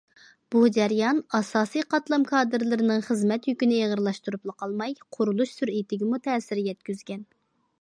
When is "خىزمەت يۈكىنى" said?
3.09-3.77